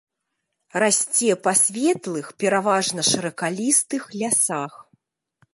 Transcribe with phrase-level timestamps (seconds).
[0.83, 4.73] Расце па светлых, пераважна шыракалістых лясах.